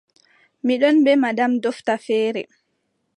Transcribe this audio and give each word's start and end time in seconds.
Mi 0.65 0.73
ɗon 0.81 0.97
bee 1.05 1.21
madame 1.25 1.55
dofta 1.63 1.93
feere. 2.05 2.41